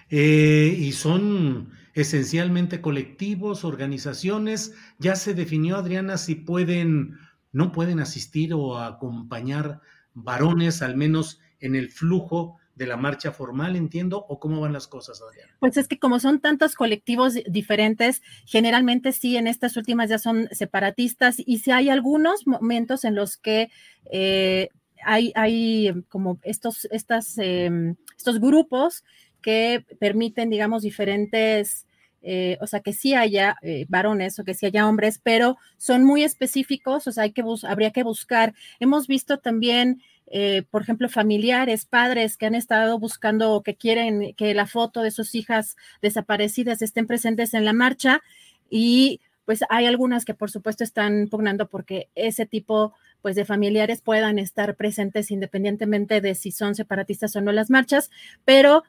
Eh, 0.10 0.75
y 0.77 0.91
son 0.91 1.72
esencialmente 1.94 2.82
colectivos, 2.82 3.63
organizaciones. 3.63 4.74
Ya 4.98 5.15
se 5.15 5.34
definió, 5.34 5.77
Adriana, 5.77 6.18
si 6.18 6.36
pueden, 6.36 7.18
no 7.53 7.72
pueden 7.72 8.01
asistir 8.01 8.53
o 8.53 8.77
acompañar 8.77 9.79
varones, 10.13 10.82
al 10.82 10.98
menos 10.98 11.39
en 11.62 11.77
el 11.77 11.91
flujo 11.91 12.59
de 12.79 12.88
la 12.88 12.95
marcha 12.95 13.33
formal, 13.33 13.75
entiendo, 13.75 14.25
o 14.29 14.39
cómo 14.39 14.62
van 14.62 14.71
las 14.71 14.88
cosas, 14.88 15.21
Adriana? 15.21 15.53
Pues 15.59 15.75
es 15.75 15.89
que 15.89 16.00
como 16.00 16.21
son 16.21 16.39
tantos 16.39 16.75
colectivos 16.75 17.33
diferentes, 17.45 18.21
generalmente 18.45 19.12
sí, 19.12 19.36
en 19.36 19.48
estas 19.48 19.75
últimas 19.75 20.09
ya 20.09 20.17
son 20.17 20.48
separatistas 20.51 21.36
y 21.45 21.59
si 21.59 21.71
hay 21.71 21.89
algunos 21.89 22.48
momentos 22.48 23.03
en 23.03 23.15
los 23.15 23.36
que 23.36 23.69
eh, 24.09 24.69
hay, 25.03 25.33
hay 25.36 25.91
como 26.07 26.39
estos, 26.41 26.88
estas, 26.89 27.38
em, 27.38 27.95
estos 28.17 28.39
grupos 28.39 29.03
que 29.41 29.86
permiten, 30.00 30.50
digamos, 30.50 30.81
diferentes 30.81 31.86
eh, 32.21 32.57
o 32.59 32.67
sea, 32.67 32.81
que 32.81 32.91
sí 32.91 33.13
haya 33.13 33.55
eh, 33.62 33.86
varones 33.88 34.39
o 34.39 34.43
que 34.43 34.53
sí 34.53 34.65
haya 34.65 34.88
hombres, 34.88 35.19
pero 35.24 35.57
son 35.77 36.03
muy 36.03 36.24
específicos, 36.24 37.07
o 37.07 37.12
sea, 37.12 37.24
hay 37.24 37.31
que 37.31 37.43
habría 37.67 37.91
que 37.91 38.03
buscar. 38.03 38.53
Hemos 38.79 39.07
visto 39.07 39.39
también, 39.39 40.01
eh, 40.29 40.63
por 40.69 40.81
ejemplo, 40.81 41.09
familiares, 41.09 41.86
padres 41.86 42.38
que 42.38 42.45
han 42.45 42.55
estado 42.55 43.00
buscando 43.00 43.51
o 43.53 43.63
que 43.63 43.75
quieren 43.75 44.33
que 44.36 44.53
la 44.53 44.67
foto 44.67 45.01
de 45.01 45.12
sus 45.12 45.36
hijas 45.36 45.75
desaparecidas 46.01 46.81
estén 46.81 47.07
presentes 47.07 47.53
en 47.53 47.65
la 47.65 47.74
marcha. 47.74 48.21
Y 48.69 49.21
pues 49.45 49.62
hay 49.69 49.86
algunas 49.86 50.25
que 50.25 50.36
por 50.36 50.51
supuesto 50.51 50.83
están 50.83 51.27
pugnando 51.29 51.67
porque 51.67 52.09
ese 52.15 52.45
tipo 52.45 52.93
pues 53.21 53.36
de 53.36 53.45
familiares 53.45 54.01
puedan 54.01 54.39
estar 54.39 54.75
presentes 54.75 55.31
independientemente 55.31 56.21
de 56.21 56.36
si 56.36 56.51
son 56.51 56.75
separatistas 56.75 57.36
o 57.36 57.41
no 57.41 57.51
las 57.51 57.69
marchas, 57.69 58.12
pero 58.45 58.83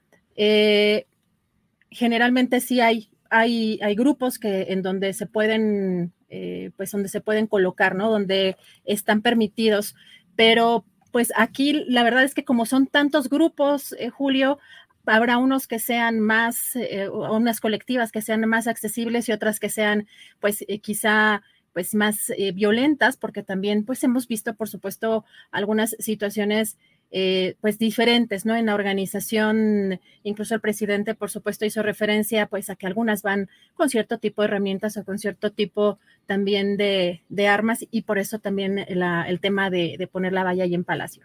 generalmente 1.90 2.60
sí 2.60 2.80
hay 2.80 3.10
hay, 3.30 3.78
hay 3.80 3.94
grupos 3.94 4.38
que 4.38 4.66
en 4.70 4.82
donde 4.82 5.12
se 5.14 5.26
pueden, 5.26 6.12
eh, 6.28 6.72
pues 6.76 6.90
donde 6.90 7.08
se 7.08 7.20
pueden 7.20 7.46
colocar, 7.46 7.94
¿no? 7.94 8.10
Donde 8.10 8.56
están 8.84 9.22
permitidos, 9.22 9.94
pero 10.36 10.84
pues 11.12 11.32
aquí 11.36 11.84
la 11.88 12.02
verdad 12.02 12.24
es 12.24 12.34
que 12.34 12.44
como 12.44 12.66
son 12.66 12.86
tantos 12.86 13.28
grupos, 13.28 13.94
eh, 13.98 14.10
Julio, 14.10 14.58
habrá 15.06 15.38
unos 15.38 15.66
que 15.66 15.78
sean 15.78 16.20
más, 16.20 16.76
eh, 16.76 17.08
unas 17.08 17.60
colectivas 17.60 18.12
que 18.12 18.22
sean 18.22 18.46
más 18.48 18.66
accesibles 18.66 19.28
y 19.28 19.32
otras 19.32 19.60
que 19.60 19.68
sean, 19.70 20.06
pues 20.40 20.64
quizá 20.82 21.42
pues 21.72 21.94
más 21.94 22.32
violentas, 22.54 23.16
porque 23.16 23.44
también 23.44 23.84
pues 23.84 24.02
hemos 24.02 24.26
visto, 24.26 24.54
por 24.54 24.68
supuesto, 24.68 25.24
algunas 25.52 25.94
situaciones 26.00 26.78
eh, 27.12 27.56
pues 27.60 27.76
diferentes, 27.78 28.46
¿no? 28.46 28.54
En 28.54 28.66
la 28.66 28.74
organización, 28.74 29.98
incluso 30.22 30.54
el 30.54 30.60
presidente, 30.60 31.16
por 31.16 31.28
supuesto, 31.28 31.64
hizo 31.64 31.82
referencia 31.82 32.46
pues 32.46 32.70
a 32.70 32.76
que 32.76 32.86
algunas 32.86 33.22
van 33.22 33.48
con 33.74 33.88
cierto 33.88 34.18
tipo 34.18 34.42
de 34.42 34.48
herramientas 34.48 34.96
o 34.96 35.04
con 35.04 35.18
cierto 35.18 35.50
tipo 35.50 35.98
también 36.26 36.76
de, 36.76 37.20
armas 37.48 37.84
y 37.90 38.02
por 38.02 38.18
eso 38.18 38.38
también 38.38 38.78
el 38.78 39.40
tema 39.40 39.70
de, 39.70 40.08
poner 40.12 40.32
la 40.32 40.44
valla 40.44 40.62
ahí 40.62 40.74
en 40.74 40.84
Palacio. 40.84 41.24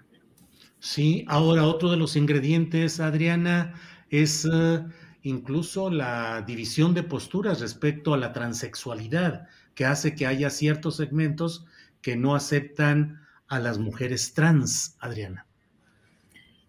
Sí, 0.80 1.24
ahora 1.28 1.68
otro 1.68 1.92
de 1.92 1.98
los 1.98 2.16
ingredientes, 2.16 3.00
Adriana, 3.00 3.76
es 4.10 4.48
eh, 4.52 4.84
incluso 5.22 5.92
la 5.92 6.44
división 6.48 6.96
de 6.96 7.04
posturas 7.04 7.60
respecto 7.60 8.16
a 8.16 8.18
la 8.18 8.34
transexualidad, 8.34 9.48
que 9.76 9.86
hace 9.86 10.16
que 10.16 10.26
haya 10.26 10.50
ciertos 10.50 10.96
segmentos 10.96 11.66
que 12.02 12.16
no 12.16 12.34
aceptan 12.34 13.22
a 13.48 13.60
las 13.60 13.78
mujeres 13.78 14.34
trans, 14.34 14.96
Adriana. 15.00 15.46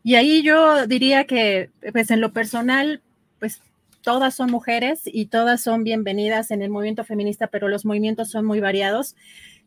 Y 0.06 0.14
ahí 0.14 0.44
yo 0.44 0.86
diría 0.86 1.24
que, 1.24 1.70
pues 1.92 2.12
en 2.12 2.20
lo 2.20 2.32
personal, 2.32 3.02
pues 3.40 3.60
todas 4.02 4.36
son 4.36 4.52
mujeres 4.52 5.00
y 5.04 5.26
todas 5.26 5.60
son 5.60 5.82
bienvenidas 5.82 6.52
en 6.52 6.62
el 6.62 6.70
movimiento 6.70 7.02
feminista, 7.02 7.48
pero 7.48 7.66
los 7.66 7.84
movimientos 7.84 8.30
son 8.30 8.44
muy 8.44 8.60
variados. 8.60 9.16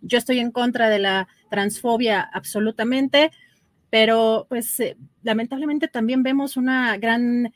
Yo 0.01 0.17
estoy 0.17 0.39
en 0.39 0.51
contra 0.51 0.89
de 0.89 0.99
la 0.99 1.27
transfobia 1.49 2.21
absolutamente, 2.21 3.31
pero 3.89 4.45
pues 4.47 4.79
eh, 4.79 4.95
lamentablemente 5.23 5.89
también 5.89 6.23
vemos 6.23 6.55
una 6.55 6.95
gran 6.95 7.53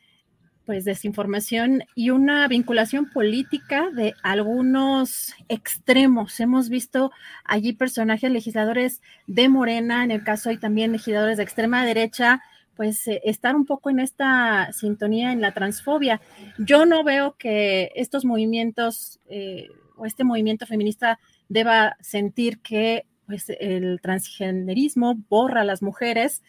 pues 0.66 0.84
desinformación 0.84 1.86
y 1.96 2.10
una 2.10 2.46
vinculación 2.50 3.10
política 3.10 3.92
de 3.92 4.14
algunos 4.24 5.34
extremos. 5.48 6.38
Hemos 6.42 6.68
visto 6.68 7.12
allí 7.46 7.72
personajes 7.72 8.30
legisladores 8.30 9.02
de 9.26 9.48
Morena, 9.48 10.04
en 10.04 10.12
el 10.12 10.26
caso 10.26 10.50
hay 10.50 10.58
también 10.58 10.92
legisladores 10.92 11.38
de 11.38 11.44
extrema 11.44 11.86
derecha, 11.86 12.42
pues 12.76 13.08
eh, 13.08 13.22
estar 13.24 13.56
un 13.56 13.66
poco 13.66 13.90
en 13.90 14.00
esta 14.00 14.72
sintonía 14.74 15.32
en 15.32 15.42
la 15.42 15.54
transfobia. 15.54 16.22
Yo 16.58 16.86
no 16.86 17.04
veo 17.04 17.36
que 17.38 17.92
estos 17.96 18.26
movimientos 18.26 19.20
eh, 19.28 19.68
o 19.96 20.06
este 20.06 20.24
movimiento 20.24 20.66
feminista 20.66 21.20
deba 21.50 21.98
sentir 22.02 22.60
que 22.60 23.06
pues, 23.28 23.50
el 23.60 24.00
transgenerismo 24.02 25.16
borra 25.30 25.62
a 25.62 25.66
las 25.66 25.82
mujeres, 25.82 26.44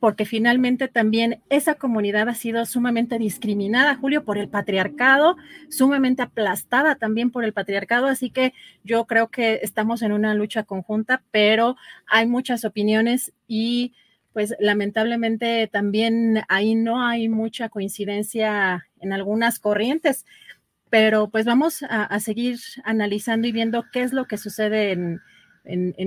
porque 0.00 0.24
finalmente 0.24 0.86
también 0.86 1.42
esa 1.50 1.74
comunidad 1.74 2.28
ha 2.28 2.34
sido 2.34 2.64
sumamente 2.66 3.18
discriminada, 3.18 3.96
Julio, 3.96 4.24
por 4.24 4.38
el 4.38 4.48
patriarcado, 4.48 5.36
sumamente 5.70 6.22
aplastada 6.22 6.94
también 6.94 7.30
por 7.30 7.44
el 7.44 7.52
patriarcado, 7.52 8.06
así 8.06 8.30
que 8.30 8.52
yo 8.84 9.06
creo 9.06 9.28
que 9.28 9.60
estamos 9.62 10.02
en 10.02 10.12
una 10.12 10.34
lucha 10.34 10.62
conjunta, 10.62 11.24
pero 11.32 11.76
hay 12.06 12.26
muchas 12.26 12.64
opiniones 12.64 13.32
y 13.48 13.92
pues 14.38 14.54
lamentablemente 14.60 15.66
también 15.66 16.44
ahí 16.48 16.76
no 16.76 17.04
hay 17.04 17.28
mucha 17.28 17.68
coincidencia 17.70 18.86
en 19.00 19.12
algunas 19.12 19.58
corrientes, 19.58 20.26
pero 20.90 21.28
pues 21.28 21.44
vamos 21.44 21.82
a, 21.82 22.20
seguir 22.20 22.60
analizando 22.84 23.48
y 23.48 23.52
viendo 23.52 23.84
qué 23.92 24.02
es 24.02 24.12
lo 24.12 24.26
que 24.26 24.38
sucede 24.38 24.92
en, 24.92 25.20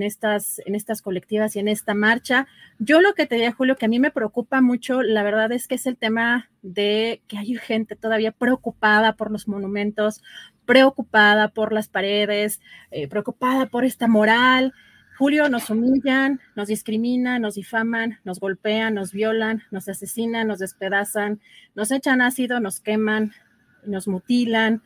estas, 0.02 0.62
en 0.66 0.76
estas 0.76 1.02
colectivas 1.02 1.58
y 1.58 1.60
en 1.60 1.68
esta 1.68 1.94
marcha. 1.94 2.48
Yo 2.80 3.02
lo 3.02 3.16
que 3.16 3.26
te 3.26 3.36
diría, 3.36 3.52
Julio, 3.52 3.76
que 3.76 3.88
a 3.88 3.90
mí 3.90 4.00
me 4.00 4.12
preocupa 4.12 4.62
mucho, 4.62 5.02
la 5.02 5.24
verdad 5.24 5.52
es 5.52 5.68
que 5.68 5.76
es 5.76 5.86
el 5.86 5.98
tema 5.98 6.50
de 6.62 7.22
que 7.28 7.38
hay 7.38 7.58
gente 7.58 7.98
todavía 7.98 8.32
preocupada 8.32 9.18
por 9.18 9.30
los 9.30 9.50
monumentos, 9.50 10.24
preocupada 10.66 11.50
por 11.50 11.74
las 11.74 11.90
paredes, 11.90 12.62
eh, 12.92 13.10
preocupada 13.10 13.66
por 13.66 13.84
esta 13.84 14.08
moral. 14.08 14.74
Julio, 15.22 15.50
nos 15.50 15.70
humillan, 15.70 16.40
nos 16.56 16.70
discriminan, 16.70 17.44
nos 17.44 17.54
difaman, 17.54 18.18
nos 18.24 18.40
golpean, 18.40 18.96
nos 18.96 19.12
violan, 19.12 19.62
nos 19.70 19.88
asesinan, 19.88 20.48
nos 20.48 20.58
despedazan, 20.58 21.40
nos 21.76 21.92
echan 21.92 22.22
ácido, 22.22 22.60
nos 22.60 22.80
queman, 22.80 23.32
nos 23.86 24.08
mutilan 24.08 24.82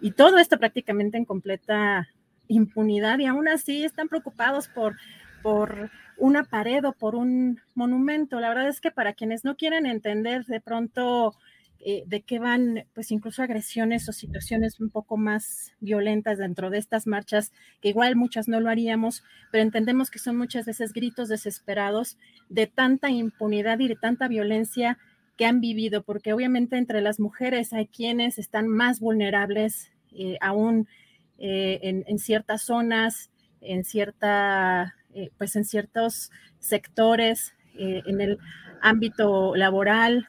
y 0.00 0.12
todo 0.12 0.38
esto 0.38 0.58
prácticamente 0.58 1.16
en 1.16 1.24
completa 1.24 2.08
impunidad 2.46 3.18
y 3.18 3.26
aún 3.26 3.48
así 3.48 3.82
están 3.82 4.06
preocupados 4.06 4.68
por, 4.68 4.96
por 5.42 5.90
una 6.16 6.44
pared 6.44 6.84
o 6.84 6.92
por 6.92 7.16
un 7.16 7.60
monumento. 7.74 8.38
La 8.38 8.50
verdad 8.50 8.68
es 8.68 8.80
que 8.80 8.92
para 8.92 9.14
quienes 9.14 9.44
no 9.44 9.56
quieren 9.56 9.86
entender 9.86 10.44
de 10.44 10.60
pronto 10.60 11.34
eh, 11.82 12.04
de 12.06 12.20
qué 12.20 12.38
van, 12.38 12.84
pues 12.92 13.10
incluso 13.10 13.42
agresiones 13.42 14.06
o 14.06 14.12
situaciones 14.12 14.80
un 14.80 14.90
poco 14.90 15.16
más 15.16 15.72
violentas 15.80 16.36
dentro 16.36 16.68
de 16.68 16.76
estas 16.76 17.06
marchas, 17.06 17.52
que 17.80 17.88
igual 17.88 18.16
muchas 18.16 18.48
no 18.48 18.60
lo 18.60 18.68
haríamos, 18.68 19.24
pero 19.50 19.62
entendemos 19.62 20.10
que 20.10 20.18
son 20.18 20.36
muchas 20.36 20.66
veces 20.66 20.92
gritos 20.92 21.30
desesperados 21.30 22.18
de 22.50 22.66
tanta 22.66 23.08
impunidad 23.08 23.78
y 23.78 23.88
de 23.88 23.96
tanta 23.96 24.28
violencia 24.28 24.98
que 25.38 25.46
han 25.46 25.62
vivido, 25.62 26.02
porque 26.02 26.34
obviamente 26.34 26.76
entre 26.76 27.00
las 27.00 27.18
mujeres 27.18 27.72
hay 27.72 27.86
quienes 27.86 28.38
están 28.38 28.68
más 28.68 29.00
vulnerables 29.00 29.90
eh, 30.12 30.36
aún 30.42 30.86
eh, 31.38 32.04
en, 32.06 32.18
ciertas 32.18 32.60
zonas, 32.60 33.30
en 33.62 33.84
cierta, 33.84 34.96
pues 35.38 35.56
en 35.56 35.64
ciertos 35.64 36.30
sectores, 36.58 37.54
en 37.74 38.20
el 38.20 38.38
ámbito 38.82 39.56
laboral, 39.56 40.28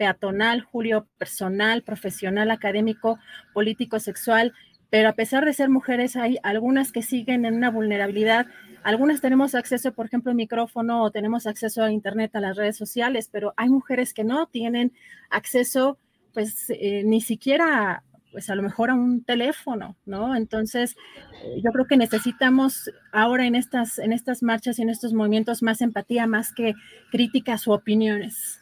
peatonal, 0.00 0.62
Julio 0.62 1.06
personal, 1.18 1.82
profesional, 1.82 2.50
académico, 2.50 3.18
político, 3.52 4.00
sexual, 4.00 4.54
pero 4.88 5.10
a 5.10 5.12
pesar 5.12 5.44
de 5.44 5.52
ser 5.52 5.68
mujeres 5.68 6.16
hay 6.16 6.38
algunas 6.42 6.90
que 6.90 7.02
siguen 7.02 7.44
en 7.44 7.54
una 7.54 7.70
vulnerabilidad. 7.70 8.46
Algunas 8.82 9.20
tenemos 9.20 9.54
acceso, 9.54 9.92
por 9.92 10.06
ejemplo, 10.06 10.30
al 10.30 10.36
micrófono 10.36 11.02
o 11.02 11.10
tenemos 11.10 11.46
acceso 11.46 11.84
a 11.84 11.92
Internet, 11.92 12.34
a 12.34 12.40
las 12.40 12.56
redes 12.56 12.78
sociales, 12.78 13.28
pero 13.30 13.52
hay 13.58 13.68
mujeres 13.68 14.14
que 14.14 14.24
no 14.24 14.46
tienen 14.46 14.94
acceso, 15.28 15.98
pues 16.32 16.70
eh, 16.70 17.02
ni 17.04 17.20
siquiera, 17.20 18.02
pues 18.32 18.48
a 18.48 18.54
lo 18.54 18.62
mejor 18.62 18.88
a 18.88 18.94
un 18.94 19.22
teléfono, 19.22 19.98
¿no? 20.06 20.34
Entonces, 20.34 20.96
eh, 21.44 21.60
yo 21.62 21.72
creo 21.72 21.86
que 21.86 21.98
necesitamos 21.98 22.90
ahora 23.12 23.44
en 23.44 23.54
estas, 23.54 23.98
en 23.98 24.14
estas 24.14 24.42
marchas 24.42 24.78
y 24.78 24.82
en 24.82 24.88
estos 24.88 25.12
movimientos 25.12 25.62
más 25.62 25.82
empatía, 25.82 26.26
más 26.26 26.54
que 26.54 26.72
críticas 27.10 27.68
o 27.68 27.74
opiniones. 27.74 28.59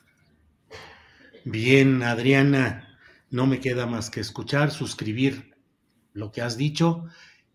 Bien, 1.51 2.03
Adriana, 2.03 2.99
no 3.31 3.47
me 3.47 3.59
queda 3.59 3.87
más 3.87 4.11
que 4.11 4.21
escuchar, 4.21 4.71
suscribir 4.71 5.57
lo 6.13 6.31
que 6.31 6.43
has 6.43 6.59
dicho 6.59 7.07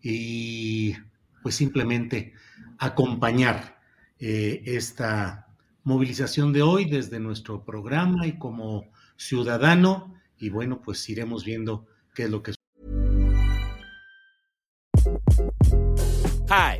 y 0.02 0.96
pues 1.44 1.54
simplemente 1.54 2.34
acompañar 2.80 3.80
eh, 4.18 4.64
esta 4.66 5.46
movilización 5.84 6.54
de 6.54 6.64
hoy 6.64 6.86
desde 6.86 7.20
nuestro 7.20 7.64
programa 7.64 8.26
y 8.26 8.40
como 8.40 8.90
ciudadano. 9.16 10.16
Y 10.40 10.50
bueno, 10.50 10.82
pues 10.82 11.08
iremos 11.08 11.46
viendo 11.46 11.86
qué 12.16 12.24
es 12.24 12.32
lo 12.32 12.42
que 12.42 12.54
Hi, 16.50 16.80